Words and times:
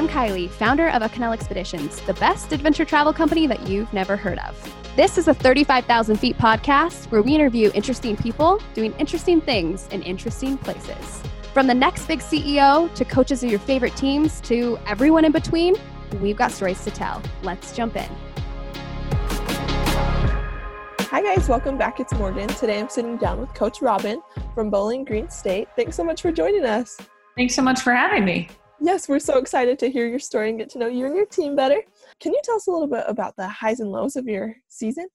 I'm 0.00 0.08
Kylie, 0.08 0.48
founder 0.48 0.88
of 0.88 1.02
Acanela 1.02 1.34
Expeditions, 1.34 2.00
the 2.00 2.14
best 2.14 2.52
adventure 2.52 2.86
travel 2.86 3.12
company 3.12 3.46
that 3.46 3.68
you've 3.68 3.92
never 3.92 4.16
heard 4.16 4.38
of. 4.38 4.56
This 4.96 5.18
is 5.18 5.28
a 5.28 5.34
35,000 5.34 6.16
feet 6.16 6.38
podcast 6.38 7.10
where 7.10 7.20
we 7.20 7.34
interview 7.34 7.70
interesting 7.74 8.16
people 8.16 8.62
doing 8.72 8.94
interesting 8.98 9.42
things 9.42 9.86
in 9.88 10.02
interesting 10.02 10.56
places. 10.56 11.22
From 11.52 11.66
the 11.66 11.74
next 11.74 12.06
big 12.06 12.20
CEO 12.20 12.90
to 12.94 13.04
coaches 13.04 13.44
of 13.44 13.50
your 13.50 13.58
favorite 13.58 13.94
teams 13.94 14.40
to 14.40 14.78
everyone 14.86 15.26
in 15.26 15.32
between, 15.32 15.74
we've 16.22 16.38
got 16.38 16.50
stories 16.50 16.82
to 16.84 16.90
tell. 16.90 17.20
Let's 17.42 17.76
jump 17.76 17.94
in. 17.94 18.08
Hi, 21.10 21.20
guys. 21.20 21.46
Welcome 21.46 21.76
back. 21.76 22.00
It's 22.00 22.14
Morgan. 22.14 22.48
Today 22.48 22.80
I'm 22.80 22.88
sitting 22.88 23.18
down 23.18 23.38
with 23.38 23.52
Coach 23.52 23.82
Robin 23.82 24.22
from 24.54 24.70
Bowling 24.70 25.04
Green 25.04 25.28
State. 25.28 25.68
Thanks 25.76 25.94
so 25.94 26.04
much 26.04 26.22
for 26.22 26.32
joining 26.32 26.64
us. 26.64 26.96
Thanks 27.36 27.54
so 27.54 27.60
much 27.60 27.82
for 27.82 27.92
having 27.92 28.24
me. 28.24 28.48
Yes, 28.80 29.08
we're 29.08 29.18
so 29.18 29.38
excited 29.38 29.78
to 29.80 29.90
hear 29.90 30.06
your 30.06 30.18
story 30.18 30.48
and 30.48 30.58
get 30.58 30.70
to 30.70 30.78
know 30.78 30.86
you 30.86 31.06
and 31.06 31.14
your 31.14 31.26
team 31.26 31.54
better. 31.54 31.82
Can 32.18 32.32
you 32.32 32.40
tell 32.42 32.56
us 32.56 32.66
a 32.66 32.70
little 32.70 32.86
bit 32.86 33.04
about 33.06 33.36
the 33.36 33.46
highs 33.46 33.80
and 33.80 33.90
lows 33.90 34.16
of 34.16 34.26
your 34.26 34.56
season? 34.68 35.06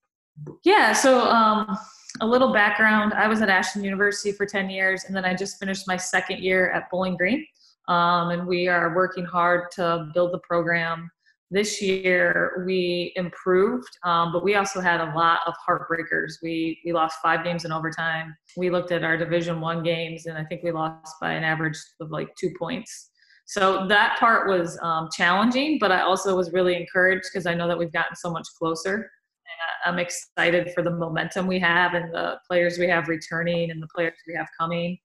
Yeah, 0.64 0.94
so 0.94 1.22
um, 1.22 1.78
a 2.22 2.28
little 2.28 2.54
background 2.54 3.14
I 3.14 3.28
was 3.28 3.42
at 3.42 3.50
Ashland 3.50 3.86
University 3.86 4.32
for 4.32 4.46
10 4.46 4.70
years, 4.70 5.06
and 5.06 5.16
then 5.16 5.26
I 5.26 5.34
just 5.34 5.58
finished 5.60 5.88
my 5.88 5.98
second 5.98 6.40
year 6.40 6.70
at 6.72 6.90
Bowling 6.92 7.18
Green. 7.18 7.46
Um, 7.88 8.30
and 8.32 8.48
we 8.48 8.68
are 8.68 8.96
working 8.96 9.26
hard 9.26 9.72
to 9.72 10.10
build 10.14 10.34
the 10.34 10.40
program 10.40 11.10
this 11.52 11.82
year 11.82 12.64
we 12.66 13.14
improved, 13.16 13.88
um, 14.04 14.34
but 14.34 14.44
we 14.44 14.56
also 14.56 14.82
had 14.82 15.00
a 15.00 15.14
lot 15.16 15.42
of 15.46 15.54
heartbreakers. 15.68 16.34
We 16.42 16.82
we 16.84 16.92
lost 16.92 17.20
five 17.22 17.44
games 17.44 17.66
in 17.66 17.72
overtime. 17.72 18.36
We 18.58 18.70
looked 18.70 18.92
at 18.92 19.04
our 19.04 19.16
Division 19.16 19.62
One 19.62 19.84
games, 19.84 20.26
and 20.26 20.38
I 20.38 20.44
think 20.44 20.64
we 20.64 20.72
lost 20.72 21.16
by 21.22 21.34
an 21.34 21.44
average 21.44 21.78
of 22.00 22.10
like 22.10 22.30
two 22.36 22.52
points. 22.58 23.12
So 23.46 23.88
that 23.88 24.18
part 24.20 24.50
was 24.50 24.78
um, 24.82 25.10
challenging, 25.16 25.78
but 25.80 25.92
I 25.92 26.02
also 26.02 26.36
was 26.36 26.52
really 26.52 26.76
encouraged 26.76 27.26
because 27.32 27.46
I 27.46 27.54
know 27.54 27.68
that 27.68 27.78
we've 27.78 27.94
gotten 27.94 28.16
so 28.16 28.32
much 28.32 28.48
closer. 28.58 28.96
And 28.96 29.94
I'm 29.94 30.00
excited 30.00 30.72
for 30.74 30.82
the 30.82 30.92
momentum 30.92 31.46
we 31.46 31.60
have 31.60 31.94
and 31.94 32.14
the 32.14 32.40
players 32.48 32.80
we 32.80 32.88
have 32.88 33.08
returning 33.08 33.72
and 33.72 33.82
the 33.82 33.88
players 33.96 34.14
we 34.28 34.34
have 34.36 34.48
coming 34.60 34.98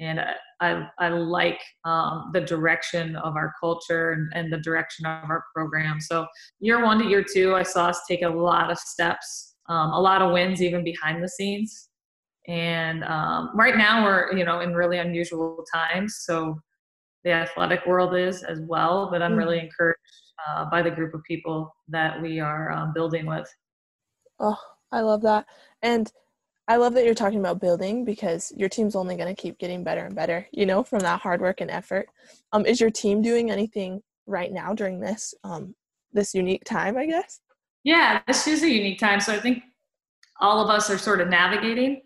and 0.00 0.20
I, 0.60 0.88
I 0.98 1.08
like 1.08 1.60
um, 1.84 2.30
the 2.32 2.40
direction 2.40 3.16
of 3.16 3.36
our 3.36 3.52
culture 3.60 4.12
and, 4.12 4.32
and, 4.34 4.52
the 4.52 4.58
direction 4.58 5.06
of 5.06 5.28
our 5.28 5.44
program. 5.54 6.00
So 6.00 6.26
year 6.60 6.84
one 6.84 6.98
to 7.00 7.06
year 7.06 7.24
two, 7.24 7.54
I 7.54 7.62
saw 7.62 7.86
us 7.86 8.00
take 8.08 8.22
a 8.22 8.28
lot 8.28 8.70
of 8.70 8.78
steps, 8.78 9.56
um, 9.68 9.92
a 9.92 10.00
lot 10.00 10.22
of 10.22 10.32
wins 10.32 10.62
even 10.62 10.84
behind 10.84 11.22
the 11.22 11.28
scenes. 11.28 11.88
And 12.46 13.04
um, 13.04 13.50
right 13.54 13.76
now 13.76 14.04
we're 14.04 14.32
you 14.36 14.44
know 14.44 14.60
in 14.60 14.74
really 14.74 14.98
unusual 14.98 15.64
times. 15.72 16.20
So 16.20 16.60
the 17.24 17.30
athletic 17.32 17.84
world 17.86 18.14
is 18.14 18.42
as 18.42 18.60
well, 18.60 19.10
but 19.10 19.22
I'm 19.22 19.34
really 19.34 19.56
mm-hmm. 19.56 19.66
encouraged 19.66 19.98
uh, 20.46 20.66
by 20.70 20.82
the 20.82 20.90
group 20.90 21.14
of 21.14 21.22
people 21.24 21.74
that 21.88 22.20
we 22.20 22.40
are 22.40 22.70
um, 22.70 22.92
building 22.92 23.26
with. 23.26 23.48
Oh, 24.38 24.58
I 24.92 25.00
love 25.00 25.22
that. 25.22 25.46
And 25.82 26.10
I 26.68 26.76
love 26.76 26.94
that 26.94 27.04
you're 27.04 27.14
talking 27.14 27.40
about 27.40 27.60
building 27.60 28.04
because 28.04 28.52
your 28.56 28.68
team's 28.68 28.94
only 28.94 29.16
going 29.16 29.34
to 29.34 29.40
keep 29.40 29.58
getting 29.58 29.82
better 29.82 30.04
and 30.04 30.14
better, 30.14 30.46
you 30.52 30.66
know, 30.66 30.82
from 30.82 31.00
that 31.00 31.20
hard 31.20 31.40
work 31.40 31.60
and 31.60 31.70
effort. 31.70 32.08
Um, 32.52 32.66
is 32.66 32.80
your 32.80 32.90
team 32.90 33.22
doing 33.22 33.50
anything 33.50 34.02
right 34.26 34.52
now 34.52 34.74
during 34.74 35.00
this 35.00 35.34
um, 35.44 35.74
this 36.12 36.34
unique 36.34 36.64
time, 36.64 36.96
I 36.96 37.06
guess? 37.06 37.40
Yeah, 37.84 38.20
this 38.26 38.46
is 38.46 38.62
a 38.62 38.70
unique 38.70 38.98
time. 38.98 39.20
So 39.20 39.32
I 39.32 39.40
think 39.40 39.62
all 40.40 40.60
of 40.62 40.68
us 40.68 40.90
are 40.90 40.98
sort 40.98 41.20
of 41.20 41.28
navigating 41.28 42.02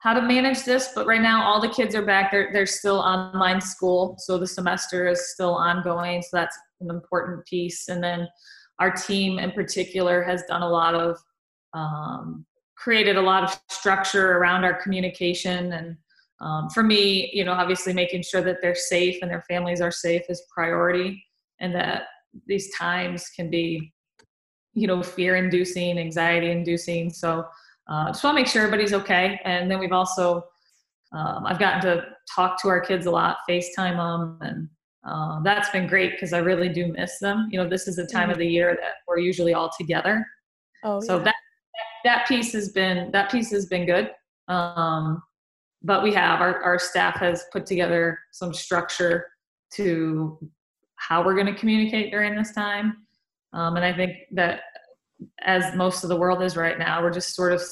how 0.00 0.14
to 0.14 0.22
manage 0.22 0.64
this, 0.64 0.90
but 0.94 1.06
right 1.06 1.20
now 1.20 1.44
all 1.44 1.60
the 1.60 1.68
kids 1.68 1.94
are 1.94 2.04
back. 2.04 2.30
They're, 2.30 2.50
they're 2.52 2.66
still 2.66 2.96
online 2.96 3.60
school. 3.60 4.16
So 4.18 4.38
the 4.38 4.46
semester 4.46 5.06
is 5.06 5.30
still 5.32 5.54
ongoing. 5.54 6.22
So 6.22 6.28
that's 6.32 6.56
an 6.80 6.88
important 6.90 7.44
piece. 7.46 7.88
And 7.88 8.02
then 8.02 8.26
our 8.78 8.90
team 8.90 9.38
in 9.38 9.52
particular 9.52 10.22
has 10.22 10.42
done 10.48 10.62
a 10.62 10.68
lot 10.68 10.94
of 10.94 11.18
um, 11.74 12.46
created 12.80 13.16
a 13.16 13.20
lot 13.20 13.44
of 13.44 13.60
structure 13.68 14.38
around 14.38 14.64
our 14.64 14.80
communication 14.82 15.72
and 15.74 15.96
um, 16.40 16.70
for 16.70 16.82
me 16.82 17.30
you 17.32 17.44
know 17.44 17.52
obviously 17.52 17.92
making 17.92 18.22
sure 18.22 18.40
that 18.40 18.56
they're 18.62 18.74
safe 18.74 19.18
and 19.20 19.30
their 19.30 19.44
families 19.48 19.80
are 19.82 19.90
safe 19.90 20.22
is 20.28 20.42
priority 20.52 21.22
and 21.60 21.74
that 21.74 22.04
these 22.46 22.74
times 22.74 23.28
can 23.36 23.50
be 23.50 23.92
you 24.72 24.86
know 24.86 25.02
fear 25.02 25.36
inducing 25.36 25.98
anxiety 25.98 26.50
inducing 26.50 27.10
so 27.10 27.44
uh, 27.90 28.06
just 28.08 28.24
want 28.24 28.36
to 28.36 28.42
make 28.42 28.46
sure 28.46 28.62
everybody's 28.62 28.92
okay 28.92 29.40
and 29.44 29.70
then 29.70 29.78
we've 29.78 29.92
also 29.92 30.44
um, 31.12 31.44
i've 31.46 31.58
gotten 31.58 31.80
to 31.80 32.04
talk 32.34 32.60
to 32.60 32.68
our 32.68 32.80
kids 32.80 33.06
a 33.06 33.10
lot 33.10 33.38
facetime 33.48 33.96
them 33.96 34.38
and 34.40 34.68
uh, 35.04 35.40
that's 35.42 35.70
been 35.70 35.86
great 35.86 36.12
because 36.12 36.32
i 36.32 36.38
really 36.38 36.68
do 36.68 36.92
miss 36.92 37.18
them 37.18 37.48
you 37.50 37.58
know 37.58 37.68
this 37.68 37.88
is 37.88 37.96
the 37.96 38.06
time 38.06 38.24
mm-hmm. 38.24 38.32
of 38.32 38.38
the 38.38 38.46
year 38.46 38.78
that 38.80 38.94
we're 39.06 39.18
usually 39.18 39.54
all 39.54 39.70
together 39.78 40.24
oh, 40.84 41.00
so 41.00 41.18
yeah. 41.18 41.24
that 41.24 41.34
that 42.04 42.26
piece 42.26 42.52
has 42.52 42.70
been 42.70 43.10
that 43.12 43.30
piece 43.30 43.50
has 43.50 43.66
been 43.66 43.86
good. 43.86 44.10
Um, 44.48 45.22
but 45.82 46.02
we 46.02 46.12
have 46.12 46.40
our, 46.40 46.62
our 46.62 46.78
staff 46.78 47.16
has 47.16 47.44
put 47.52 47.64
together 47.66 48.18
some 48.32 48.52
structure 48.52 49.26
to 49.74 50.38
how 50.96 51.24
we're 51.24 51.34
going 51.34 51.46
to 51.46 51.54
communicate 51.54 52.10
during 52.10 52.36
this 52.36 52.52
time. 52.52 53.06
Um, 53.52 53.76
and 53.76 53.84
I 53.84 53.92
think 53.92 54.12
that 54.32 54.60
as 55.42 55.74
most 55.74 56.02
of 56.02 56.08
the 56.08 56.16
world 56.16 56.42
is 56.42 56.56
right 56.56 56.78
now, 56.78 57.02
we're 57.02 57.10
just 57.10 57.34
sort 57.34 57.52
of 57.52 57.62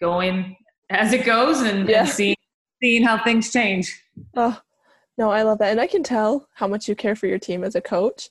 going 0.00 0.56
as 0.90 1.12
it 1.12 1.24
goes 1.24 1.60
and, 1.60 1.88
yeah. 1.88 2.00
and 2.00 2.08
seeing 2.08 2.36
seeing 2.82 3.02
how 3.02 3.22
things 3.22 3.52
change. 3.52 4.02
Oh, 4.36 4.60
no, 5.16 5.30
I 5.30 5.42
love 5.42 5.58
that. 5.58 5.70
And 5.70 5.80
I 5.80 5.86
can 5.86 6.02
tell 6.02 6.48
how 6.54 6.66
much 6.66 6.88
you 6.88 6.94
care 6.94 7.14
for 7.14 7.26
your 7.26 7.38
team 7.38 7.62
as 7.62 7.74
a 7.74 7.80
coach. 7.80 8.28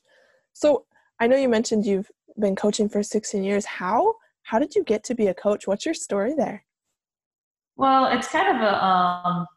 So 0.53 0.85
I 1.19 1.27
know 1.27 1.38
you 1.38 1.47
mentioned 1.47 1.85
you've 1.85 2.11
been 2.38 2.55
coaching 2.55 2.89
for 2.89 3.03
16 3.03 3.44
years. 3.44 3.66
How 3.66 4.16
how 4.44 4.59
did 4.59 4.75
you 4.75 4.83
get 4.83 5.03
to 5.05 5.16
be 5.16 5.27
a 5.27 5.33
coach? 5.33 5.67
What's 5.67 5.85
your 5.85 5.94
story 5.94 6.33
there? 6.35 6.66
Well, 7.77 8.07
it's 8.07 8.27
kind 8.27 8.57
of 8.57 8.61
a 8.61 8.85
um, 8.85 9.47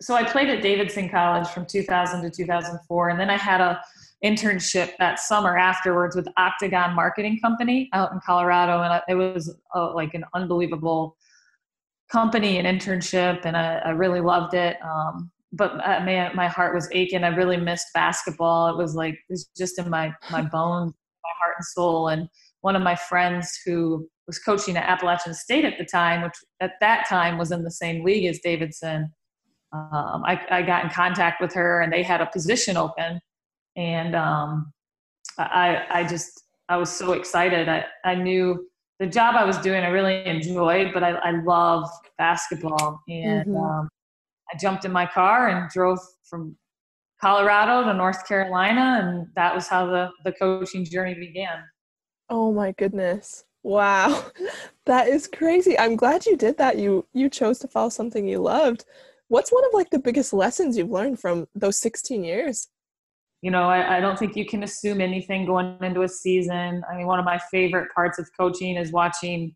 so 0.00 0.14
I 0.14 0.24
played 0.24 0.48
at 0.48 0.62
Davidson 0.62 1.08
College 1.08 1.48
from 1.48 1.66
2000 1.66 2.22
to 2.22 2.30
2004, 2.30 3.08
and 3.10 3.20
then 3.20 3.30
I 3.30 3.36
had 3.36 3.60
a 3.60 3.80
internship 4.24 4.92
that 4.98 5.18
summer 5.18 5.56
afterwards 5.56 6.14
with 6.14 6.28
Octagon 6.36 6.94
Marketing 6.94 7.38
Company 7.40 7.88
out 7.92 8.12
in 8.12 8.20
Colorado, 8.24 8.82
and 8.82 9.02
it 9.08 9.14
was 9.14 9.54
uh, 9.74 9.92
like 9.94 10.14
an 10.14 10.24
unbelievable 10.34 11.16
company 12.10 12.58
and 12.58 12.66
internship, 12.66 13.44
and 13.44 13.56
I, 13.56 13.78
I 13.78 13.90
really 13.90 14.20
loved 14.20 14.54
it. 14.54 14.76
Um, 14.82 15.30
but 15.52 15.72
uh, 15.86 16.00
man, 16.04 16.34
my 16.34 16.48
heart 16.48 16.74
was 16.74 16.88
aching. 16.92 17.24
I 17.24 17.28
really 17.28 17.56
missed 17.56 17.88
basketball. 17.94 18.68
It 18.68 18.76
was 18.76 18.94
like 18.94 19.14
it 19.14 19.30
was 19.30 19.50
just 19.56 19.78
in 19.78 19.90
my 19.90 20.12
my 20.30 20.42
bones, 20.52 20.92
my 21.22 21.30
heart 21.40 21.54
and 21.58 21.64
soul. 21.64 22.08
And 22.08 22.28
one 22.62 22.76
of 22.76 22.82
my 22.82 22.94
friends 22.94 23.58
who 23.64 24.08
was 24.26 24.38
coaching 24.38 24.76
at 24.76 24.88
Appalachian 24.88 25.34
State 25.34 25.64
at 25.64 25.78
the 25.78 25.84
time, 25.84 26.22
which 26.22 26.34
at 26.60 26.72
that 26.80 27.06
time 27.08 27.38
was 27.38 27.50
in 27.50 27.64
the 27.64 27.70
same 27.70 28.04
league 28.04 28.24
as 28.26 28.38
Davidson. 28.38 29.12
Um, 29.72 30.22
I, 30.26 30.40
I, 30.50 30.62
got 30.62 30.84
in 30.84 30.90
contact 30.90 31.40
with 31.40 31.54
her, 31.54 31.80
and 31.80 31.90
they 31.90 32.02
had 32.02 32.20
a 32.20 32.26
position 32.26 32.76
open, 32.76 33.20
and 33.76 34.14
um, 34.14 34.72
I, 35.38 35.84
I 35.90 36.04
just 36.04 36.44
I 36.68 36.76
was 36.76 36.90
so 36.90 37.12
excited. 37.12 37.68
I, 37.68 37.84
I 38.04 38.14
knew 38.14 38.66
the 38.98 39.06
job 39.06 39.34
I 39.34 39.44
was 39.44 39.58
doing 39.58 39.82
I 39.82 39.88
really 39.88 40.24
enjoyed, 40.26 40.92
but 40.94 41.02
I, 41.02 41.10
I 41.10 41.42
love 41.42 41.88
basketball, 42.18 43.00
and 43.08 43.46
mm-hmm. 43.46 43.56
um, 43.56 43.88
I 44.52 44.58
jumped 44.58 44.84
in 44.84 44.92
my 44.92 45.06
car 45.06 45.48
and 45.48 45.70
drove 45.70 45.98
from 46.24 46.56
Colorado 47.20 47.84
to 47.84 47.94
North 47.94 48.26
Carolina, 48.26 49.00
and 49.02 49.26
that 49.36 49.54
was 49.54 49.68
how 49.68 49.86
the 49.86 50.10
the 50.24 50.32
coaching 50.32 50.84
journey 50.84 51.14
began. 51.14 51.62
Oh 52.28 52.52
my 52.52 52.72
goodness. 52.72 53.44
Wow. 53.62 54.24
That 54.84 55.06
is 55.06 55.28
crazy. 55.28 55.78
I'm 55.78 55.94
glad 55.94 56.26
you 56.26 56.36
did 56.36 56.58
that. 56.58 56.76
You 56.76 57.06
you 57.12 57.30
chose 57.30 57.60
to 57.60 57.68
follow 57.68 57.88
something 57.88 58.26
you 58.26 58.40
loved. 58.40 58.84
What's 59.28 59.52
one 59.52 59.64
of 59.64 59.72
like 59.72 59.90
the 59.90 60.00
biggest 60.00 60.32
lessons 60.32 60.76
you've 60.76 60.90
learned 60.90 61.20
from 61.20 61.46
those 61.54 61.78
16 61.78 62.24
years? 62.24 62.68
You 63.42 63.50
know, 63.50 63.64
I, 63.64 63.98
I 63.98 64.00
don't 64.00 64.18
think 64.18 64.36
you 64.36 64.46
can 64.46 64.62
assume 64.62 65.00
anything 65.00 65.44
going 65.44 65.76
into 65.82 66.02
a 66.02 66.08
season. 66.08 66.82
I 66.90 66.96
mean, 66.96 67.06
one 67.06 67.18
of 67.18 67.24
my 67.24 67.38
favorite 67.50 67.88
parts 67.94 68.18
of 68.18 68.28
coaching 68.38 68.76
is 68.76 68.92
watching 68.92 69.54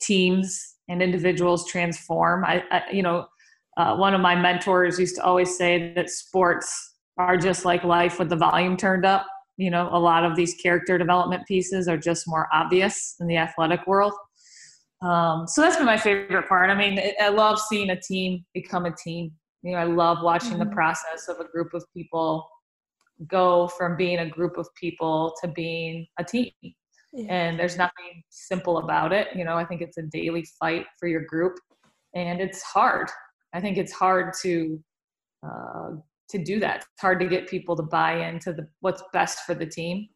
teams 0.00 0.76
and 0.88 1.02
individuals 1.02 1.66
transform. 1.66 2.44
I, 2.44 2.62
I 2.70 2.82
you 2.92 3.02
know, 3.02 3.26
uh, 3.76 3.96
one 3.96 4.14
of 4.14 4.20
my 4.20 4.36
mentors 4.36 4.98
used 4.98 5.16
to 5.16 5.24
always 5.24 5.56
say 5.56 5.92
that 5.94 6.10
sports 6.10 6.94
are 7.18 7.36
just 7.36 7.64
like 7.64 7.82
life 7.82 8.18
with 8.18 8.28
the 8.28 8.36
volume 8.36 8.76
turned 8.76 9.04
up 9.04 9.26
you 9.56 9.70
know 9.70 9.88
a 9.92 9.98
lot 9.98 10.24
of 10.24 10.36
these 10.36 10.54
character 10.54 10.98
development 10.98 11.46
pieces 11.46 11.88
are 11.88 11.96
just 11.96 12.26
more 12.26 12.48
obvious 12.52 13.14
in 13.20 13.26
the 13.26 13.36
athletic 13.36 13.86
world 13.86 14.12
um, 15.02 15.46
so 15.46 15.60
that's 15.60 15.76
been 15.76 15.86
my 15.86 15.96
favorite 15.96 16.48
part 16.48 16.70
i 16.70 16.74
mean 16.74 17.00
i 17.20 17.28
love 17.28 17.58
seeing 17.58 17.90
a 17.90 18.00
team 18.00 18.44
become 18.52 18.86
a 18.86 18.94
team 18.96 19.30
you 19.62 19.72
know 19.72 19.78
i 19.78 19.84
love 19.84 20.18
watching 20.22 20.52
mm-hmm. 20.52 20.68
the 20.68 20.74
process 20.74 21.28
of 21.28 21.38
a 21.38 21.48
group 21.50 21.72
of 21.74 21.84
people 21.94 22.48
go 23.28 23.68
from 23.68 23.96
being 23.96 24.18
a 24.18 24.28
group 24.28 24.56
of 24.56 24.68
people 24.74 25.34
to 25.40 25.48
being 25.48 26.06
a 26.18 26.24
team 26.24 26.52
yeah. 27.12 27.26
and 27.28 27.58
there's 27.58 27.76
nothing 27.76 28.22
simple 28.30 28.78
about 28.78 29.12
it 29.12 29.28
you 29.34 29.44
know 29.44 29.56
i 29.56 29.64
think 29.64 29.80
it's 29.80 29.98
a 29.98 30.02
daily 30.02 30.46
fight 30.58 30.86
for 30.98 31.08
your 31.08 31.24
group 31.26 31.54
and 32.14 32.40
it's 32.40 32.62
hard 32.62 33.08
i 33.54 33.60
think 33.60 33.76
it's 33.76 33.92
hard 33.92 34.32
to 34.42 34.82
uh, 35.46 35.90
to 36.28 36.38
do 36.42 36.58
that. 36.60 36.76
It's 36.76 37.00
hard 37.00 37.20
to 37.20 37.26
get 37.26 37.48
people 37.48 37.76
to 37.76 37.82
buy 37.82 38.26
into 38.28 38.52
the 38.52 38.68
what's 38.80 39.02
best 39.12 39.40
for 39.40 39.54
the 39.54 39.66
team. 39.66 40.08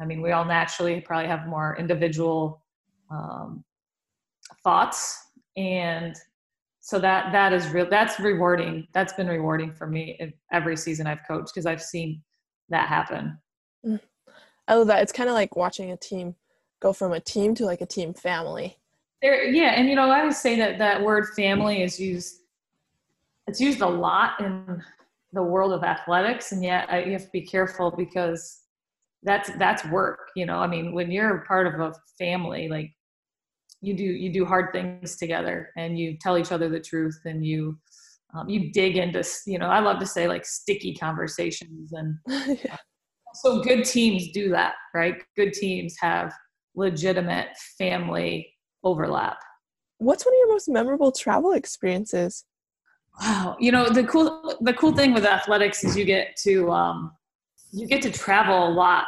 I 0.00 0.04
mean, 0.04 0.22
we 0.22 0.32
all 0.32 0.44
naturally 0.44 1.00
probably 1.00 1.28
have 1.28 1.46
more 1.46 1.76
individual 1.78 2.62
um, 3.10 3.64
thoughts, 4.64 5.18
and 5.56 6.14
so 6.80 6.98
that 6.98 7.32
that 7.32 7.52
is 7.52 7.68
real. 7.68 7.88
That's 7.88 8.18
rewarding. 8.20 8.86
That's 8.94 9.12
been 9.12 9.28
rewarding 9.28 9.72
for 9.72 9.86
me 9.86 10.18
every 10.52 10.76
season 10.76 11.06
I've 11.06 11.26
coached 11.26 11.52
because 11.54 11.66
I've 11.66 11.82
seen 11.82 12.22
that 12.72 12.88
happen. 12.88 13.38
Mm. 13.86 14.00
I 14.68 14.74
love 14.74 14.88
that. 14.88 15.02
It's 15.02 15.12
kind 15.12 15.28
of 15.28 15.34
like 15.34 15.56
watching 15.56 15.90
a 15.90 15.96
team 15.96 16.34
go 16.80 16.92
from 16.92 17.12
a 17.12 17.20
team 17.20 17.54
to 17.54 17.64
like 17.64 17.80
a 17.80 17.86
team 17.86 18.12
family. 18.12 18.76
There, 19.22 19.44
yeah, 19.44 19.70
and 19.76 19.88
you 19.88 19.94
know, 19.94 20.10
I 20.10 20.24
would 20.24 20.34
say 20.34 20.56
that 20.56 20.78
that 20.78 21.00
word 21.00 21.28
family 21.36 21.82
is 21.82 21.98
used. 22.00 22.40
It's 23.46 23.60
used 23.60 23.80
a 23.80 23.88
lot 23.88 24.40
in 24.40 24.82
the 25.32 25.42
world 25.42 25.72
of 25.72 25.84
athletics, 25.84 26.52
and 26.52 26.62
yet 26.62 26.92
uh, 26.92 26.96
you 26.96 27.12
have 27.12 27.24
to 27.24 27.30
be 27.30 27.42
careful 27.42 27.92
because 27.96 28.62
that's 29.22 29.50
that's 29.58 29.84
work. 29.86 30.30
You 30.34 30.46
know, 30.46 30.58
I 30.58 30.66
mean, 30.66 30.92
when 30.92 31.10
you're 31.10 31.44
part 31.46 31.72
of 31.72 31.80
a 31.80 31.94
family, 32.18 32.68
like 32.68 32.90
you 33.80 33.94
do, 33.94 34.04
you 34.04 34.32
do 34.32 34.44
hard 34.44 34.72
things 34.72 35.16
together, 35.16 35.70
and 35.76 35.98
you 35.98 36.16
tell 36.20 36.36
each 36.36 36.50
other 36.50 36.68
the 36.68 36.80
truth, 36.80 37.20
and 37.24 37.46
you 37.46 37.78
um, 38.34 38.48
you 38.48 38.72
dig 38.72 38.96
into. 38.96 39.24
You 39.46 39.58
know, 39.58 39.66
I 39.66 39.80
love 39.80 39.98
to 40.00 40.06
say 40.06 40.28
like 40.28 40.44
sticky 40.44 40.94
conversations, 40.94 41.92
and 41.92 42.16
yeah. 42.64 42.76
so 43.34 43.62
good 43.62 43.84
teams 43.84 44.30
do 44.32 44.50
that, 44.50 44.74
right? 44.94 45.16
Good 45.36 45.52
teams 45.52 45.96
have 46.00 46.32
legitimate 46.74 47.48
family 47.78 48.52
overlap. 48.84 49.38
What's 49.98 50.24
one 50.24 50.34
of 50.34 50.38
your 50.38 50.48
most 50.48 50.68
memorable 50.68 51.12
travel 51.12 51.52
experiences? 51.52 52.44
Wow, 53.20 53.56
you 53.60 53.70
know 53.70 53.88
the 53.90 54.04
cool 54.04 54.56
the 54.62 54.72
cool 54.72 54.92
thing 54.92 55.12
with 55.12 55.26
athletics 55.26 55.84
is 55.84 55.96
you 55.96 56.04
get 56.04 56.36
to 56.44 56.70
um, 56.70 57.12
you 57.70 57.86
get 57.86 58.02
to 58.02 58.10
travel 58.10 58.68
a 58.68 58.70
lot 58.70 59.04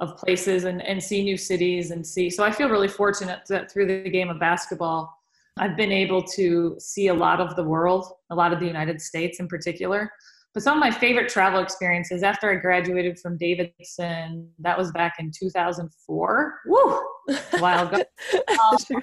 of 0.00 0.16
places 0.16 0.64
and, 0.64 0.82
and 0.82 1.02
see 1.02 1.22
new 1.22 1.36
cities 1.36 1.90
and 1.90 2.06
see. 2.06 2.28
So 2.28 2.44
I 2.44 2.50
feel 2.50 2.68
really 2.68 2.88
fortunate 2.88 3.40
that 3.48 3.70
through 3.70 3.86
the 3.86 4.10
game 4.10 4.28
of 4.28 4.38
basketball, 4.38 5.15
I've 5.58 5.76
been 5.76 5.92
able 5.92 6.22
to 6.22 6.76
see 6.78 7.08
a 7.08 7.14
lot 7.14 7.40
of 7.40 7.56
the 7.56 7.64
world, 7.64 8.06
a 8.30 8.34
lot 8.34 8.52
of 8.52 8.60
the 8.60 8.66
United 8.66 9.00
States 9.00 9.40
in 9.40 9.48
particular. 9.48 10.10
But 10.52 10.62
some 10.62 10.78
of 10.78 10.80
my 10.80 10.90
favorite 10.90 11.28
travel 11.28 11.60
experiences 11.60 12.22
after 12.22 12.50
I 12.50 12.56
graduated 12.56 13.18
from 13.18 13.36
Davidson, 13.36 14.48
that 14.58 14.76
was 14.76 14.90
back 14.92 15.16
in 15.18 15.30
2004. 15.30 16.54
Woo! 16.66 17.00
A 17.28 17.58
while 17.58 17.86
ago. 17.86 18.02
Um, 18.58 19.02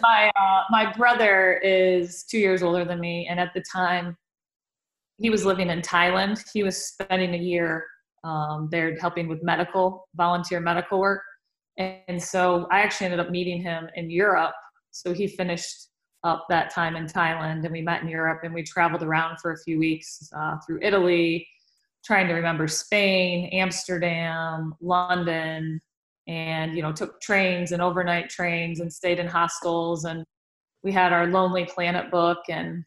my 0.00 0.30
uh, 0.40 0.62
my 0.70 0.90
brother 0.96 1.60
is 1.62 2.24
two 2.24 2.38
years 2.38 2.62
older 2.62 2.82
than 2.82 2.98
me, 2.98 3.26
and 3.28 3.38
at 3.38 3.52
the 3.52 3.62
time, 3.70 4.16
he 5.18 5.28
was 5.28 5.44
living 5.44 5.68
in 5.68 5.82
Thailand. 5.82 6.42
He 6.54 6.62
was 6.62 6.82
spending 6.82 7.34
a 7.34 7.38
year 7.38 7.84
um, 8.24 8.68
there 8.70 8.96
helping 8.98 9.28
with 9.28 9.42
medical 9.42 10.08
volunteer 10.14 10.60
medical 10.60 10.98
work, 10.98 11.22
and 11.76 12.22
so 12.22 12.66
I 12.70 12.80
actually 12.80 13.06
ended 13.06 13.20
up 13.20 13.30
meeting 13.30 13.60
him 13.60 13.90
in 13.96 14.10
Europe. 14.10 14.54
So 15.04 15.12
he 15.12 15.26
finished 15.26 15.88
up 16.24 16.46
that 16.48 16.70
time 16.70 16.96
in 16.96 17.06
Thailand, 17.06 17.64
and 17.64 17.70
we 17.70 17.82
met 17.82 18.02
in 18.02 18.08
Europe, 18.08 18.40
and 18.42 18.54
we 18.54 18.62
traveled 18.62 19.02
around 19.02 19.38
for 19.40 19.52
a 19.52 19.58
few 19.58 19.78
weeks 19.78 20.28
uh, 20.36 20.56
through 20.66 20.80
Italy, 20.82 21.46
trying 22.04 22.28
to 22.28 22.34
remember 22.34 22.66
Spain, 22.66 23.50
Amsterdam, 23.52 24.74
London, 24.80 25.80
and 26.28 26.74
you 26.74 26.82
know 26.82 26.92
took 26.92 27.20
trains 27.20 27.72
and 27.72 27.82
overnight 27.82 28.30
trains 28.30 28.80
and 28.80 28.92
stayed 28.92 29.18
in 29.18 29.26
hostels 29.26 30.04
and 30.04 30.24
we 30.82 30.90
had 30.92 31.12
our 31.12 31.26
lonely 31.26 31.64
planet 31.64 32.10
book 32.10 32.38
and 32.48 32.84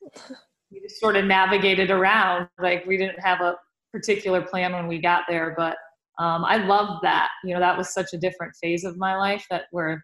we 0.71 0.81
just 0.81 0.99
sort 0.99 1.15
of 1.15 1.25
navigated 1.25 1.91
around. 1.91 2.47
Like 2.61 2.85
we 2.85 2.97
didn't 2.97 3.19
have 3.19 3.41
a 3.41 3.55
particular 3.93 4.41
plan 4.41 4.73
when 4.73 4.87
we 4.87 4.99
got 4.99 5.23
there 5.27 5.53
but 5.57 5.77
um, 6.23 6.43
i 6.43 6.57
loved 6.57 7.03
that. 7.03 7.29
You 7.45 7.53
know 7.53 7.59
that 7.59 7.77
was 7.77 7.93
such 7.93 8.13
a 8.13 8.17
different 8.17 8.53
phase 8.61 8.83
of 8.83 8.97
my 8.97 9.15
life 9.15 9.45
that 9.49 9.63
where 9.71 10.03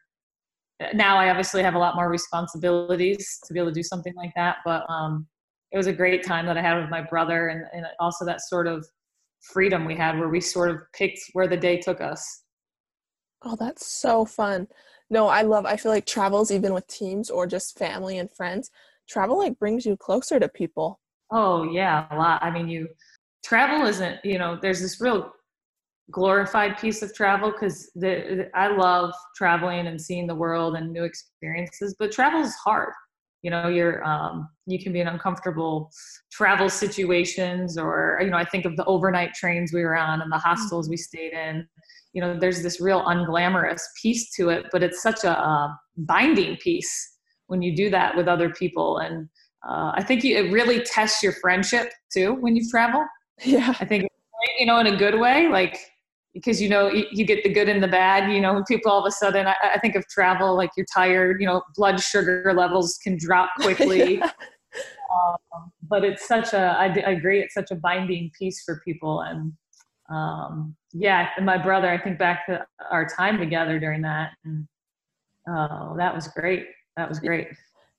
now 0.94 1.18
i 1.18 1.30
obviously 1.30 1.64
have 1.64 1.76
a 1.76 1.80
lot 1.80 1.96
more 1.96 2.10
responsibilities 2.10 3.40
to 3.46 3.54
be 3.54 3.60
able 3.60 3.70
to 3.70 3.74
do 3.76 3.84
something 3.84 4.14
like 4.16 4.32
that 4.36 4.58
but 4.66 4.84
um, 4.90 5.28
it 5.72 5.78
was 5.78 5.88
a 5.88 5.94
great 5.94 6.26
time 6.26 6.46
that 6.46 6.58
i 6.58 6.62
had 6.62 6.80
with 6.80 6.90
my 6.90 7.02
brother 7.02 7.48
and, 7.48 7.66
and 7.74 7.86
also 8.00 8.26
that 8.26 8.42
sort 8.42 8.68
of 8.68 8.86
freedom 9.42 9.86
we 9.86 9.96
had 9.96 10.18
where 10.18 10.30
we 10.30 10.42
sort 10.42 10.70
of 10.70 10.78
picked 10.94 11.20
where 11.34 11.48
the 11.48 11.58
day 11.58 11.78
took 11.78 12.02
us 12.02 12.44
Oh, 13.46 13.56
that's 13.56 13.86
so 13.86 14.26
fun. 14.26 14.68
No, 15.10 15.28
I 15.28 15.44
love 15.44 15.66
I 15.66 15.78
feel 15.78 15.92
like 15.92 16.06
travels 16.06 16.52
even 16.52 16.74
with 16.74 16.88
teams 16.88 17.30
or 17.30 17.46
just 17.46 17.78
family 17.78 18.18
and 18.18 18.30
friends. 18.32 18.72
Travel 19.08 19.38
like 19.38 19.60
brings 19.60 19.86
you 19.86 19.96
closer 19.96 20.40
to 20.40 20.50
people. 20.50 21.00
Oh, 21.32 21.72
yeah, 21.72 22.08
a 22.10 22.18
lot. 22.18 22.44
I 22.44 22.50
mean, 22.50 22.68
you 22.68 22.88
travel 23.44 23.86
isn't, 23.86 24.20
you 24.24 24.40
know, 24.40 24.58
there's 24.60 24.82
this 24.82 25.00
real 25.00 25.32
glorified 26.12 26.78
piece 26.78 27.02
of 27.02 27.14
travel 27.14 27.52
because 27.52 27.90
the, 27.96 28.50
I 28.54 28.68
love 28.68 29.14
traveling 29.36 29.88
and 29.88 30.00
seeing 30.00 30.28
the 30.28 30.36
world 30.36 30.76
and 30.76 30.92
new 30.92 31.04
experiences, 31.04 31.96
but 31.98 32.12
travel 32.12 32.42
is 32.42 32.54
hard. 32.56 32.94
You 33.42 33.52
know, 33.52 33.68
you're 33.68 34.04
um, 34.04 34.50
you 34.66 34.82
can 34.82 34.92
be 34.92 35.02
in 35.02 35.08
uncomfortable 35.08 35.92
travel 36.32 36.68
situations, 36.68 37.78
or 37.78 38.20
you 38.24 38.32
know, 38.32 38.38
I 38.38 38.46
think 38.46 38.66
of 38.66 38.76
the 38.76 38.84
overnight 38.86 39.36
trains 39.36 39.72
we 39.72 39.84
were 39.84 39.96
on 39.96 40.22
and 40.22 40.32
the 40.32 40.38
hostels 40.38 40.90
we 40.90 40.98
stayed 40.98 41.34
in. 41.34 41.68
You 42.14 42.22
know 42.22 42.40
there's 42.40 42.64
this 42.64 42.82
real 42.82 43.04
unglamorous 43.06 43.82
piece 44.02 44.34
to 44.36 44.50
it 44.50 44.68
but 44.72 44.82
it's 44.82 45.04
such 45.04 45.26
a 45.26 45.38
uh, 45.38 45.68
binding 45.98 46.56
piece 46.58 47.18
when 47.48 47.62
you 47.62 47.76
do 47.76 47.90
that 47.92 48.16
with 48.16 48.28
other 48.28 48.50
people. 48.50 49.00
And 49.00 49.28
uh, 49.68 49.92
i 49.96 50.02
think 50.02 50.24
you, 50.24 50.38
it 50.38 50.52
really 50.52 50.82
tests 50.82 51.22
your 51.22 51.34
friendship 51.34 51.92
too 52.12 52.36
when 52.36 52.56
you 52.56 52.68
travel. 52.70 53.06
Yeah. 53.44 53.76
I 53.82 53.86
think 53.86 54.08
you 54.58 54.66
know 54.66 54.80
in 54.80 54.88
a 54.88 54.96
good 54.96 55.20
way 55.20 55.50
like 55.50 55.78
because 56.36 56.62
you 56.62 56.70
know 56.70 56.88
you, 56.88 57.06
you 57.12 57.26
get 57.26 57.44
the 57.44 57.50
good 57.50 57.68
and 57.68 57.82
the 57.82 57.88
bad 57.88 58.32
you 58.32 58.40
know 58.40 58.54
when 58.54 58.64
people 58.66 58.92
all 58.92 59.00
of 59.00 59.08
a 59.08 59.12
sudden 59.12 59.48
I, 59.48 59.56
I, 59.74 59.80
think 59.80 59.96
of 59.96 60.08
travel 60.08 60.56
like 60.56 60.70
you're 60.78 60.86
tired 60.94 61.42
you 61.42 61.48
know 61.48 61.64
blood 61.76 62.00
sugar 62.00 62.54
levels 62.56 63.00
can 63.04 63.18
drop 63.18 63.50
quickly 63.62 64.20
yeah. 64.20 64.32
um, 65.56 65.72
but 65.90 66.04
it's 66.04 66.28
such 66.28 66.54
a 66.54 66.76
I, 66.78 66.86
I 66.86 67.12
agree 67.12 67.40
it's 67.40 67.56
such 67.56 67.72
a 67.72 67.76
binding 67.76 68.30
piece 68.38 68.62
for 68.64 68.82
people 68.86 69.22
and 69.22 69.54
um, 70.10 70.76
yeah, 70.94 71.30
and 71.38 71.46
my 71.46 71.58
brother, 71.58 71.90
I 71.90 71.98
think 72.02 72.20
back 72.20 72.46
to 72.48 72.66
our 72.92 73.08
time 73.08 73.38
together 73.38 73.80
during 73.80 74.02
that, 74.04 74.32
and 74.44 74.68
oh, 75.48 75.96
that 75.98 76.14
was 76.14 76.28
great. 76.28 76.68
That 76.96 77.10
was 77.10 77.20
great. 77.20 77.48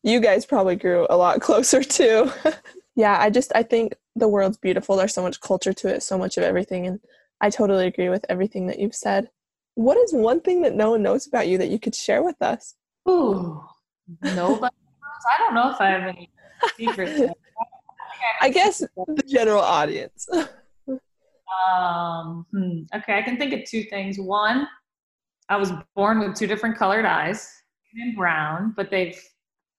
You 0.03 0.21
guys 0.21 0.47
probably 0.47 0.77
grew 0.77 1.07
a 1.11 1.17
lot 1.17 1.41
closer 1.43 1.83
too. 1.83 2.31
yeah, 2.95 3.19
I 3.21 3.31
just 3.31 3.53
I 3.55 3.63
think 3.63 3.95
the 4.15 4.29
world's 4.29 4.57
beautiful. 4.57 4.97
There's 4.97 5.15
so 5.15 5.23
much 5.23 5.41
culture 5.41 5.73
to 5.73 5.89
it, 5.89 6.03
so 6.03 6.17
much 6.17 6.37
of 6.37 6.45
everything, 6.45 6.87
and 6.87 7.01
I 7.41 7.51
totally 7.51 7.87
agree 7.87 8.09
with 8.09 8.25
everything 8.29 8.67
that 8.69 8.79
you've 8.79 8.95
said. 8.95 9.31
What 9.75 9.99
is 9.99 10.13
one 10.13 10.41
thing 10.41 10.63
that 10.63 10.75
no 10.75 10.93
one 10.93 11.03
knows 11.03 11.27
about 11.27 11.49
you 11.49 11.59
that 11.59 11.69
you 11.69 11.79
could 11.79 11.95
share 11.95 12.23
with 12.23 12.41
us? 12.41 12.75
Ooh, 13.09 13.63
nobody. 14.23 14.75
I 15.31 15.39
don't 15.39 15.55
know 15.55 15.71
if 15.71 15.81
I 15.81 15.89
have 15.89 16.03
any 16.03 16.31
secrets. 16.77 17.21
I 18.41 18.49
guess 18.49 18.79
the 18.79 19.23
general 19.27 19.61
audience. 19.61 20.27
Um, 21.71 22.47
hmm, 22.53 22.83
okay, 22.95 23.19
I 23.19 23.23
can 23.23 23.37
think 23.37 23.53
of 23.53 23.65
two 23.65 23.85
things. 23.85 24.19
One, 24.19 24.67
I 25.49 25.57
was 25.57 25.73
born 25.95 26.21
with 26.21 26.35
two 26.35 26.47
different 26.47 26.77
colored 26.77 27.05
eyes, 27.05 27.51
and 27.95 28.17
brown, 28.17 28.75
but 28.77 28.91
they've 28.91 29.19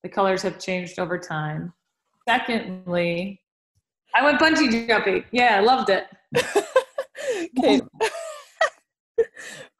the 0.03 0.09
colors 0.09 0.41
have 0.43 0.59
changed 0.59 0.99
over 0.99 1.17
time. 1.17 1.73
Secondly, 2.27 3.41
I 4.15 4.23
went 4.23 4.39
bungee 4.39 4.87
jumping. 4.87 5.23
Yeah, 5.31 5.57
I 5.57 5.59
loved 5.61 5.89
it. 5.89 6.07
okay. 7.59 7.81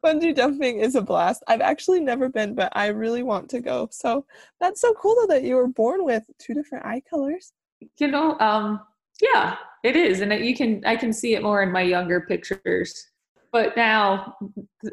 bungee 0.04 0.36
jumping 0.36 0.80
is 0.80 0.94
a 0.94 1.02
blast. 1.02 1.42
I've 1.48 1.60
actually 1.60 2.00
never 2.00 2.28
been, 2.28 2.54
but 2.54 2.72
I 2.74 2.88
really 2.88 3.22
want 3.22 3.48
to 3.50 3.60
go. 3.60 3.88
So 3.90 4.24
that's 4.60 4.80
so 4.80 4.92
cool 4.94 5.16
though 5.16 5.34
that 5.34 5.44
you 5.44 5.56
were 5.56 5.68
born 5.68 6.04
with 6.04 6.24
two 6.38 6.54
different 6.54 6.86
eye 6.86 7.02
colors. 7.08 7.52
You 7.98 8.08
know, 8.08 8.38
um, 8.40 8.80
yeah, 9.20 9.56
it 9.84 9.96
is, 9.96 10.20
and 10.20 10.32
you 10.44 10.56
can 10.56 10.82
I 10.84 10.96
can 10.96 11.12
see 11.12 11.34
it 11.34 11.42
more 11.42 11.62
in 11.62 11.72
my 11.72 11.82
younger 11.82 12.20
pictures. 12.22 13.10
But 13.52 13.76
now 13.76 14.36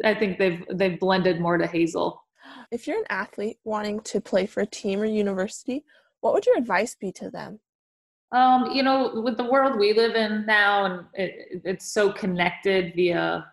I 0.03 0.13
think 0.13 0.37
they've 0.37 0.63
they've 0.73 0.99
blended 0.99 1.39
more 1.39 1.57
to 1.57 1.67
hazel. 1.67 2.23
If 2.71 2.87
you're 2.87 2.99
an 2.99 3.05
athlete 3.09 3.57
wanting 3.63 4.01
to 4.01 4.21
play 4.21 4.45
for 4.45 4.61
a 4.61 4.65
team 4.67 5.01
or 5.01 5.05
university, 5.05 5.83
what 6.21 6.33
would 6.33 6.45
your 6.45 6.57
advice 6.57 6.95
be 6.95 7.11
to 7.13 7.29
them? 7.29 7.59
Um, 8.35 8.71
you 8.71 8.83
know, 8.83 9.21
with 9.23 9.37
the 9.37 9.45
world 9.45 9.79
we 9.79 9.93
live 9.93 10.15
in 10.15 10.45
now, 10.45 10.83
and 10.85 11.05
it, 11.13 11.61
it's 11.63 11.93
so 11.93 12.11
connected 12.11 12.93
via 12.93 13.45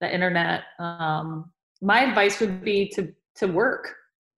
the 0.00 0.14
internet. 0.14 0.62
Um, 0.78 1.50
my 1.82 2.02
advice 2.02 2.38
would 2.38 2.62
be 2.62 2.88
to 2.90 3.12
to 3.38 3.46
work. 3.48 3.92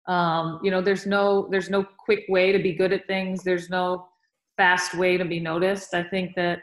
Um, 0.09 0.61
you 0.63 0.71
know, 0.71 0.81
there's 0.81 1.05
no 1.05 1.47
there's 1.51 1.69
no 1.69 1.85
quick 1.85 2.25
way 2.31 2.53
to 2.53 2.59
be 2.59 2.73
good 2.73 2.95
at 2.95 3.07
things. 3.07 3.43
There's 3.43 3.69
no 3.69 4.09
fast 4.57 4.95
way 4.95 5.19
to 5.19 5.27
be 5.27 5.41
noticed. 5.41 5.93
I 5.93 6.05
think 6.05 6.35
that 6.37 6.61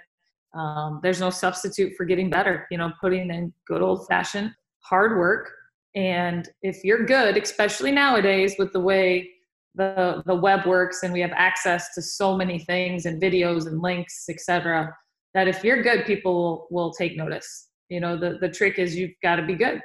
um, 0.55 0.99
there's 1.03 1.19
no 1.19 1.29
substitute 1.29 1.93
for 1.95 2.05
getting 2.05 2.31
better. 2.31 2.65
You 2.71 2.79
know, 2.79 2.91
putting 2.99 3.29
in 3.29 3.53
good 3.67 3.83
old 3.83 4.07
fashioned 4.07 4.55
hard 4.79 5.19
work. 5.19 5.51
And 5.93 6.49
if 6.63 6.83
you're 6.83 7.05
good, 7.05 7.37
especially 7.37 7.91
nowadays 7.91 8.55
with 8.57 8.73
the 8.73 8.79
way 8.79 9.29
the 9.75 10.23
the 10.25 10.35
web 10.35 10.65
works 10.65 11.03
and 11.03 11.13
we 11.13 11.21
have 11.21 11.31
access 11.35 11.93
to 11.95 12.01
so 12.01 12.35
many 12.35 12.59
things 12.59 13.05
and 13.05 13.21
videos 13.21 13.67
and 13.67 13.81
links, 13.81 14.25
etc., 14.29 14.93
that 15.33 15.47
if 15.47 15.63
you're 15.63 15.83
good, 15.83 16.05
people 16.05 16.33
will, 16.33 16.67
will 16.71 16.93
take 16.93 17.15
notice. 17.15 17.67
You 17.89 17.99
know, 17.99 18.17
the, 18.17 18.37
the 18.39 18.49
trick 18.49 18.79
is 18.79 18.95
you've 18.95 19.11
got 19.21 19.37
to 19.37 19.45
be 19.45 19.55
good. 19.55 19.81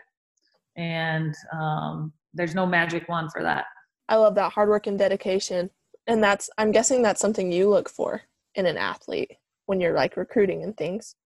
And 0.76 1.34
um, 1.52 2.12
there's 2.32 2.54
no 2.54 2.66
magic 2.66 3.08
wand 3.08 3.30
for 3.32 3.42
that. 3.42 3.66
I 4.08 4.16
love 4.16 4.34
that 4.34 4.52
hard 4.52 4.68
work 4.68 4.86
and 4.86 4.98
dedication. 4.98 5.70
And 6.06 6.22
that's, 6.22 6.50
I'm 6.58 6.72
guessing 6.72 7.02
that's 7.02 7.20
something 7.20 7.50
you 7.50 7.68
look 7.68 7.88
for 7.88 8.22
in 8.54 8.66
an 8.66 8.76
athlete 8.76 9.32
when 9.66 9.80
you're 9.80 9.94
like 9.94 10.16
recruiting 10.16 10.62
and 10.62 10.76
things. 10.76 11.16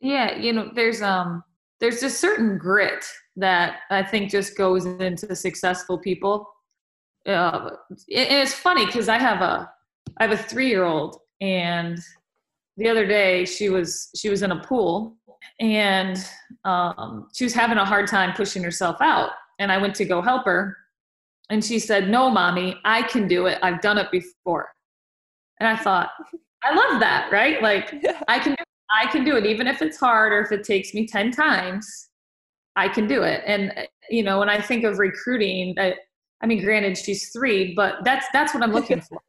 Yeah, 0.00 0.36
you 0.36 0.52
know, 0.52 0.70
there's 0.74 1.00
um 1.00 1.42
there's 1.80 2.02
a 2.02 2.10
certain 2.10 2.58
grit 2.58 3.04
that 3.36 3.78
I 3.90 4.02
think 4.02 4.30
just 4.30 4.56
goes 4.56 4.86
into 4.86 5.34
successful 5.34 5.98
people. 5.98 6.46
Uh, 7.26 7.70
and 7.90 7.98
it's 8.08 8.54
funny 8.54 8.86
because 8.86 9.08
I 9.08 9.18
have 9.18 9.42
a 9.42 9.70
I 10.18 10.26
have 10.26 10.32
a 10.32 10.42
three 10.42 10.68
year 10.68 10.84
old, 10.84 11.18
and 11.40 11.98
the 12.76 12.88
other 12.88 13.06
day 13.06 13.44
she 13.44 13.68
was 13.68 14.10
she 14.16 14.28
was 14.28 14.42
in 14.42 14.52
a 14.52 14.60
pool 14.60 15.16
and 15.60 16.18
um, 16.64 17.28
she 17.34 17.44
was 17.44 17.54
having 17.54 17.78
a 17.78 17.84
hard 17.84 18.06
time 18.08 18.34
pushing 18.34 18.62
herself 18.62 18.96
out, 19.00 19.30
and 19.58 19.72
I 19.72 19.78
went 19.78 19.94
to 19.96 20.04
go 20.04 20.22
help 20.22 20.44
her, 20.44 20.76
and 21.50 21.64
she 21.64 21.78
said, 21.78 22.08
"No, 22.08 22.30
mommy, 22.30 22.76
I 22.84 23.02
can 23.02 23.26
do 23.28 23.46
it. 23.46 23.58
I've 23.62 23.80
done 23.80 23.98
it 23.98 24.10
before." 24.10 24.70
And 25.60 25.68
I 25.68 25.76
thought, 25.76 26.10
I 26.62 26.74
love 26.74 27.00
that, 27.00 27.30
right? 27.32 27.62
Like 27.62 27.94
yeah. 28.02 28.22
I 28.28 28.38
can 28.38 28.52
do 28.52 28.64
I 28.90 29.06
can 29.06 29.24
do 29.24 29.36
it 29.36 29.46
even 29.46 29.66
if 29.66 29.82
it's 29.82 29.98
hard 29.98 30.32
or 30.32 30.40
if 30.40 30.52
it 30.52 30.64
takes 30.64 30.94
me 30.94 31.06
10 31.06 31.32
times. 31.32 32.08
I 32.76 32.88
can 32.88 33.06
do 33.06 33.22
it. 33.22 33.42
And 33.46 33.72
you 34.10 34.22
know, 34.22 34.38
when 34.38 34.48
I 34.48 34.60
think 34.60 34.84
of 34.84 34.98
recruiting, 34.98 35.74
I, 35.78 35.94
I 36.42 36.46
mean 36.46 36.62
granted 36.62 36.98
she's 36.98 37.30
3, 37.32 37.74
but 37.74 38.04
that's 38.04 38.26
that's 38.32 38.54
what 38.54 38.62
I'm 38.62 38.72
looking 38.72 39.00
for. 39.08 39.20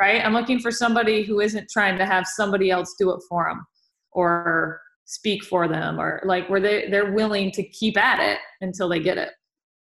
Right? 0.00 0.24
I'm 0.24 0.32
looking 0.32 0.58
for 0.58 0.70
somebody 0.70 1.22
who 1.22 1.40
isn't 1.40 1.68
trying 1.70 1.98
to 1.98 2.06
have 2.06 2.26
somebody 2.26 2.70
else 2.70 2.94
do 2.98 3.10
it 3.12 3.20
for 3.28 3.48
them 3.48 3.64
or 4.10 4.80
speak 5.04 5.44
for 5.44 5.68
them 5.68 6.00
or 6.00 6.22
like 6.24 6.48
where 6.48 6.60
they 6.60 6.88
they're 6.88 7.12
willing 7.12 7.50
to 7.52 7.62
keep 7.62 7.96
at 7.96 8.18
it 8.18 8.38
until 8.60 8.88
they 8.88 9.00
get 9.00 9.18
it. 9.18 9.30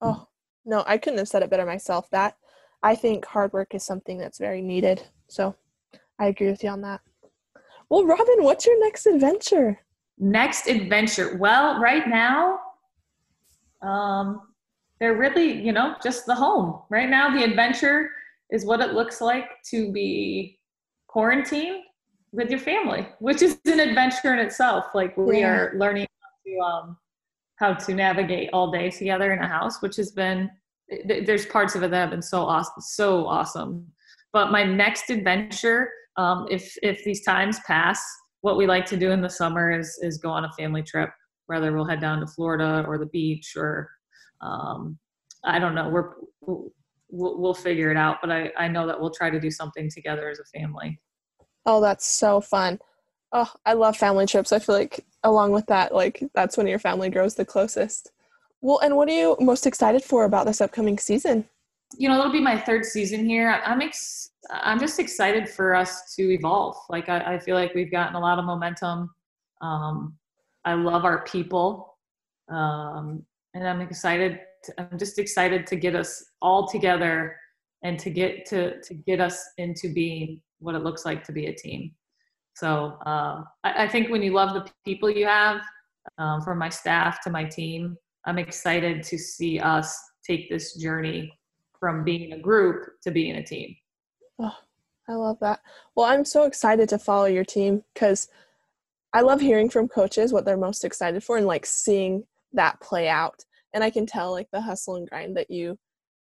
Oh, 0.01 0.27
no, 0.65 0.83
I 0.85 0.97
couldn't 0.97 1.19
have 1.19 1.27
said 1.27 1.41
it 1.41 1.49
better 1.49 1.65
myself. 1.65 2.09
That 2.11 2.35
I 2.83 2.95
think 2.95 3.25
hard 3.25 3.53
work 3.53 3.73
is 3.73 3.83
something 3.83 4.17
that's 4.17 4.37
very 4.37 4.61
needed. 4.61 5.03
So 5.27 5.55
I 6.19 6.27
agree 6.27 6.51
with 6.51 6.63
you 6.63 6.69
on 6.69 6.81
that. 6.81 7.01
Well, 7.89 8.05
Robin, 8.05 8.43
what's 8.43 8.65
your 8.65 8.79
next 8.79 9.05
adventure? 9.05 9.79
Next 10.17 10.67
adventure. 10.67 11.37
Well, 11.37 11.79
right 11.79 12.07
now, 12.07 12.59
um, 13.81 14.41
they're 14.99 15.15
really, 15.15 15.51
you 15.51 15.71
know, 15.71 15.95
just 16.01 16.25
the 16.25 16.35
home. 16.35 16.81
Right 16.89 17.09
now, 17.09 17.35
the 17.35 17.43
adventure 17.43 18.09
is 18.51 18.65
what 18.65 18.81
it 18.81 18.93
looks 18.93 19.21
like 19.21 19.49
to 19.71 19.91
be 19.91 20.59
quarantined 21.07 21.83
with 22.31 22.49
your 22.49 22.59
family, 22.59 23.07
which 23.19 23.41
is 23.41 23.57
an 23.65 23.79
adventure 23.79 24.33
in 24.33 24.39
itself. 24.39 24.85
Like 24.93 25.15
we 25.17 25.39
yeah. 25.39 25.49
are 25.49 25.73
learning 25.77 26.07
how 26.21 26.29
to, 26.45 26.59
um, 26.59 26.97
how 27.57 27.73
to 27.73 27.93
navigate 27.93 28.49
all 28.53 28.71
day 28.71 28.89
together 28.89 29.33
in 29.33 29.39
a 29.39 29.47
house, 29.47 29.81
which 29.81 29.95
has 29.97 30.11
been 30.11 30.49
there's 31.05 31.47
parts 31.47 31.73
of 31.73 31.81
it 31.81 31.89
that 31.89 31.97
have 31.97 32.09
been 32.11 32.21
so 32.21 32.43
awesome, 32.43 32.79
so 32.79 33.25
awesome. 33.25 33.87
But 34.31 34.51
my 34.51 34.63
next 34.63 35.09
adventure 35.09 35.89
um, 36.17 36.47
if 36.49 36.75
if 36.81 37.03
these 37.03 37.23
times 37.23 37.59
pass, 37.65 38.03
what 38.41 38.57
we 38.57 38.67
like 38.67 38.85
to 38.87 38.97
do 38.97 39.11
in 39.11 39.21
the 39.21 39.29
summer 39.29 39.77
is 39.77 39.97
is 40.01 40.17
go 40.17 40.29
on 40.29 40.45
a 40.45 40.51
family 40.53 40.83
trip. 40.83 41.09
Whether 41.47 41.73
we'll 41.73 41.85
head 41.85 42.01
down 42.01 42.21
to 42.21 42.27
Florida 42.27 42.85
or 42.87 42.97
the 42.97 43.05
beach 43.07 43.53
or 43.55 43.89
um, 44.41 44.97
I 45.43 45.59
don't 45.59 45.75
know. 45.75 45.89
We're 45.89 46.11
we'll, 46.41 46.71
we'll 47.09 47.53
figure 47.53 47.91
it 47.91 47.97
out, 47.97 48.17
but 48.21 48.31
I 48.31 48.51
I 48.57 48.67
know 48.67 48.87
that 48.87 48.99
we'll 48.99 49.11
try 49.11 49.29
to 49.29 49.39
do 49.39 49.51
something 49.51 49.89
together 49.89 50.29
as 50.29 50.39
a 50.39 50.59
family. 50.59 50.99
Oh, 51.65 51.81
that's 51.81 52.05
so 52.05 52.41
fun. 52.41 52.79
Oh, 53.31 53.51
I 53.65 53.73
love 53.73 53.97
family 53.97 54.25
trips. 54.25 54.51
I 54.51 54.59
feel 54.59 54.75
like 54.75 55.05
along 55.23 55.51
with 55.51 55.65
that, 55.67 55.93
like 55.93 56.23
that's 56.33 56.57
when 56.57 56.67
your 56.67 56.79
family 56.79 57.09
grows 57.09 57.35
the 57.35 57.45
closest. 57.45 58.11
Well, 58.61 58.79
and 58.79 58.95
what 58.95 59.09
are 59.09 59.13
you 59.13 59.35
most 59.39 59.67
excited 59.67 60.03
for 60.03 60.25
about 60.25 60.45
this 60.45 60.61
upcoming 60.61 60.97
season? 60.97 61.47
You 61.97 62.09
know, 62.09 62.19
it'll 62.19 62.31
be 62.31 62.41
my 62.41 62.59
third 62.59 62.85
season 62.85 63.25
here. 63.25 63.61
I'm 63.63 63.81
ex- 63.81 64.31
I'm 64.49 64.79
just 64.79 64.99
excited 64.99 65.49
for 65.49 65.75
us 65.75 66.15
to 66.15 66.33
evolve. 66.33 66.75
Like 66.89 67.09
I, 67.09 67.35
I 67.35 67.39
feel 67.39 67.55
like 67.55 67.73
we've 67.73 67.91
gotten 67.91 68.15
a 68.15 68.19
lot 68.19 68.39
of 68.39 68.45
momentum. 68.45 69.09
Um, 69.61 70.17
I 70.65 70.73
love 70.73 71.05
our 71.05 71.23
people, 71.25 71.97
um, 72.49 73.23
and 73.55 73.67
I'm 73.67 73.81
excited. 73.81 74.39
To, 74.65 74.73
I'm 74.77 74.99
just 74.99 75.17
excited 75.17 75.65
to 75.67 75.75
get 75.75 75.95
us 75.95 76.23
all 76.41 76.67
together 76.67 77.35
and 77.83 77.97
to 77.99 78.09
get 78.09 78.45
to 78.47 78.79
to 78.81 78.93
get 78.93 79.19
us 79.19 79.43
into 79.57 79.91
being 79.91 80.41
what 80.59 80.75
it 80.75 80.83
looks 80.83 81.05
like 81.05 81.23
to 81.23 81.31
be 81.31 81.47
a 81.47 81.53
team. 81.53 81.91
So 82.55 82.97
uh, 83.05 83.43
I, 83.63 83.83
I, 83.83 83.87
think 83.87 84.09
when 84.09 84.21
you 84.21 84.31
love 84.31 84.53
the 84.53 84.71
people 84.85 85.09
you 85.09 85.25
have, 85.25 85.59
um, 86.17 86.41
from 86.41 86.57
my 86.57 86.69
staff 86.69 87.21
to 87.23 87.29
my 87.29 87.43
team, 87.43 87.97
I'm 88.25 88.37
excited 88.37 89.03
to 89.03 89.17
see 89.17 89.59
us 89.59 89.97
take 90.25 90.49
this 90.49 90.75
journey 90.75 91.37
from 91.79 92.05
being 92.05 92.31
a 92.31 92.39
group 92.39 92.85
to 93.03 93.11
being 93.11 93.35
a 93.35 93.43
team. 93.43 93.75
Oh, 94.39 94.55
I 95.09 95.13
love 95.13 95.37
that. 95.41 95.59
Well, 95.95 96.05
I'm 96.05 96.23
so 96.23 96.43
excited 96.43 96.87
to 96.89 96.97
follow 96.97 97.25
your 97.25 97.43
team 97.43 97.83
because 97.93 98.29
I 99.11 99.21
love 99.21 99.41
hearing 99.41 99.69
from 99.69 99.89
coaches 99.89 100.31
what 100.31 100.45
they're 100.45 100.55
most 100.55 100.85
excited 100.85 101.23
for 101.23 101.37
and 101.37 101.45
like 101.45 101.65
seeing 101.65 102.23
that 102.53 102.79
play 102.81 103.07
out. 103.07 103.43
And 103.73 103.83
I 103.83 103.89
can 103.89 104.05
tell 104.05 104.31
like 104.31 104.49
the 104.51 104.61
hustle 104.61 104.95
and 104.95 105.09
grind 105.09 105.35
that 105.37 105.51
you 105.51 105.77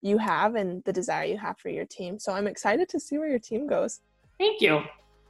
you 0.02 0.18
have 0.18 0.54
and 0.54 0.84
the 0.84 0.92
desire 0.92 1.24
you 1.24 1.38
have 1.38 1.58
for 1.58 1.68
your 1.68 1.84
team. 1.84 2.18
So 2.18 2.32
I'm 2.32 2.46
excited 2.46 2.88
to 2.90 3.00
see 3.00 3.18
where 3.18 3.28
your 3.28 3.38
team 3.38 3.66
goes. 3.66 4.00
Thank 4.38 4.60
you. 4.60 4.82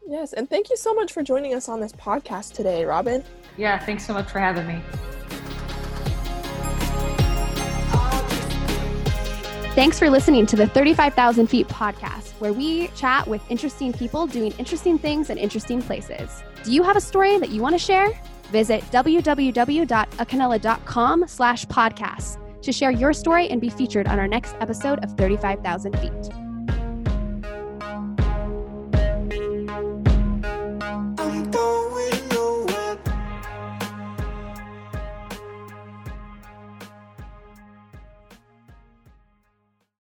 Yes, 0.09 0.35
and 0.35 0.49
thank 0.49 0.71
you 0.71 0.77
so 0.77 0.95
much 0.95 1.13
for 1.13 1.23
joining 1.23 1.55
us 1.55 1.69
on 1.69 1.81
this 1.81 1.93
podcast 1.93 2.53
today, 2.53 2.85
Robin. 2.85 3.25
Yeah, 3.57 3.79
thanks 3.79 4.07
so 4.07 4.13
much 4.13 4.31
for 4.31 4.39
having 4.39 4.67
me. 4.67 4.81
Thanks 9.75 9.99
for 9.99 10.09
listening 10.09 10.47
to 10.47 10.57
the 10.57 10.67
35,000 10.69 11.49
Feet 11.49 11.69
podcast, 11.69 12.31
where 12.39 12.53
we 12.53 12.89
chat 12.89 13.27
with 13.27 13.43
interesting 13.51 13.93
people 13.93 14.27
doing 14.27 14.53
interesting 14.59 14.99
things 14.99 15.29
in 15.29 15.37
interesting 15.39 15.83
places. 15.83 16.43
Do 16.65 16.73
you 16.73 16.83
have 16.83 16.97
a 16.97 17.01
story 17.01 17.39
that 17.39 17.51
you 17.51 17.61
want 17.61 17.75
to 17.75 17.79
share? 17.79 18.09
Visit 18.51 18.83
www.acanela.com 18.91 21.25
slash 21.29 21.67
podcast 21.67 22.63
to 22.63 22.73
share 22.73 22.91
your 22.91 23.13
story 23.13 23.49
and 23.49 23.61
be 23.61 23.69
featured 23.69 24.09
on 24.09 24.19
our 24.19 24.29
next 24.29 24.57
episode 24.61 25.05
of 25.05 25.13
35,000 25.13 25.99
Feet. 25.99 26.46